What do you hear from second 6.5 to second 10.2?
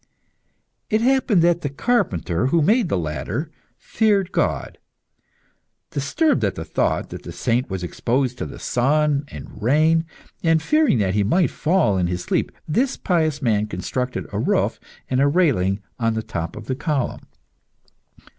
the thought that the saint was exposed to the sun and rain,